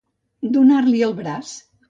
[0.55, 1.55] Donar-li el braç.